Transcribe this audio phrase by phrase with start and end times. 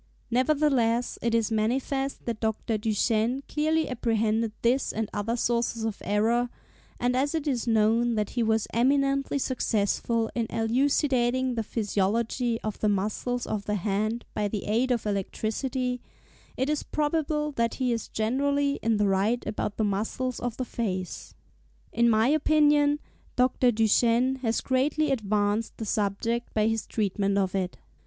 [0.31, 2.79] Nevertheless, it is manifest that Dr.
[2.79, 6.49] Duchenne clearly apprehended this and other sources of error,
[6.99, 12.79] and as it is known that he was eminently successful in elucidating the physiology of
[12.79, 16.01] the muscles of the hand by the aid of electricity,
[16.57, 20.65] it is probable that he is generally in the right about the muscles of the
[20.65, 21.35] face.
[21.93, 22.97] In my opinion,
[23.35, 23.69] Dr.
[23.71, 27.77] Duchenne has greatly advanced the subject by his treatment of it.